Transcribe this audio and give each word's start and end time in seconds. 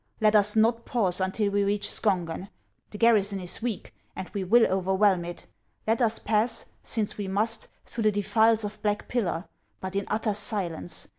Let 0.19 0.35
us 0.35 0.55
not 0.55 0.83
pause 0.83 1.21
until 1.21 1.51
we 1.51 1.63
reach 1.63 1.87
Skongen; 1.87 2.49
the 2.89 2.97
garrison 2.97 3.39
is 3.39 3.61
weak, 3.61 3.93
and 4.15 4.27
we 4.29 4.43
will 4.43 4.65
overwhelm 4.65 5.23
it. 5.25 5.45
Let 5.85 6.01
us 6.01 6.17
pass, 6.17 6.65
since 6.81 7.19
we 7.19 7.27
must, 7.27 7.67
through 7.85 8.05
the 8.05 8.11
defiles 8.11 8.63
of 8.63 8.81
Black 8.81 9.07
Pillar, 9.07 9.45
but 9.79 9.95
in 9.95 10.05
utter 10.09 10.33
silence. 10.33 11.07